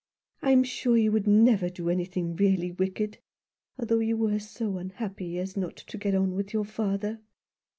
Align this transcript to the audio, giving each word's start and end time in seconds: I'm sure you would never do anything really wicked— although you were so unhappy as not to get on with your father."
I'm 0.41 0.63
sure 0.63 0.97
you 0.97 1.11
would 1.11 1.27
never 1.27 1.69
do 1.69 1.87
anything 1.87 2.35
really 2.35 2.71
wicked— 2.71 3.19
although 3.79 3.99
you 3.99 4.17
were 4.17 4.39
so 4.39 4.77
unhappy 4.77 5.37
as 5.37 5.55
not 5.55 5.75
to 5.77 5.95
get 5.95 6.15
on 6.15 6.33
with 6.33 6.53
your 6.53 6.65
father." 6.65 7.19